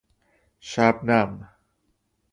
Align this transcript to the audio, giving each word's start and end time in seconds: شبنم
شبنم 0.59 1.49